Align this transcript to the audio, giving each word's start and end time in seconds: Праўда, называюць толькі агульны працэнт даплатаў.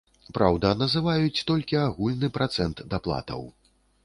Праўда, 0.37 0.71
называюць 0.83 1.43
толькі 1.51 1.79
агульны 1.83 2.31
працэнт 2.39 2.83
даплатаў. 2.97 3.41